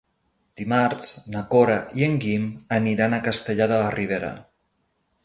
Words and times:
Dimarts 0.59 1.11
na 1.35 1.43
Cora 1.51 1.75
i 1.99 2.05
en 2.07 2.17
Guim 2.23 2.47
aniran 2.79 3.13
a 3.13 3.21
Castellar 3.29 3.69
de 3.73 3.79
la 3.83 3.93
Ribera. 4.01 4.33